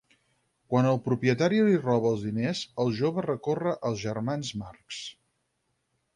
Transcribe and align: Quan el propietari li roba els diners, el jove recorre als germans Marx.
Quan 0.73 0.87
el 0.91 0.95
propietari 1.07 1.59
li 1.67 1.75
roba 1.83 2.13
els 2.13 2.23
diners, 2.29 2.63
el 2.85 2.91
jove 3.01 3.27
recorre 3.27 3.75
als 3.91 4.03
germans 4.07 4.53
Marx. 4.65 5.05